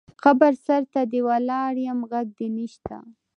[0.23, 2.97] قبر سرته دې ولاړ یم غږ دې نه شــــته